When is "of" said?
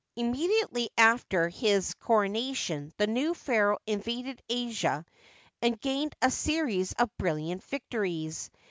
6.93-7.15